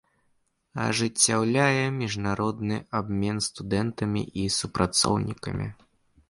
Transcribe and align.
Ажыццяўляе 0.85 1.83
міжнародны 1.97 2.79
абмен 3.01 3.37
студэнтамі 3.49 4.23
і 4.45 4.49
супрацоўнікамі. 4.59 5.71